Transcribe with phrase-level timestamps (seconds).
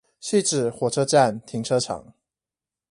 [0.19, 2.15] 汐止火車站停車場